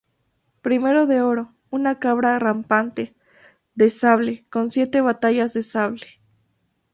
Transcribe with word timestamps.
Primero 0.63 1.05
de 1.05 1.21
oro, 1.21 1.53
una 1.69 1.99
cabra 1.99 2.39
rampante, 2.39 3.13
de 3.75 3.91
sable, 3.91 4.43
con 4.49 4.71
siete 4.71 4.99
batallas 4.99 5.53
de 5.53 5.61
sable. 5.61 6.07